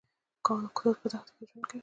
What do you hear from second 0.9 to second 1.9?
په دښته کې ژوند کوي